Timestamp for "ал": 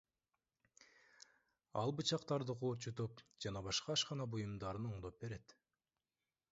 1.81-1.93